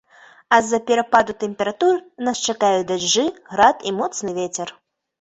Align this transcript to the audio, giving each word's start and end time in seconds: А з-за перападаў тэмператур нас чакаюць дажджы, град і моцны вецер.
А 0.55 0.57
з-за 0.63 0.79
перападаў 0.87 1.37
тэмператур 1.43 2.01
нас 2.29 2.43
чакаюць 2.49 2.83
дажджы, 2.95 3.29
град 3.55 3.75
і 3.89 3.97
моцны 4.03 4.29
вецер. 4.43 4.79